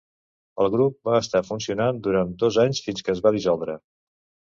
[0.63, 3.77] El grup va estar funcionant durant dos d'anys fins que es va dissoldre.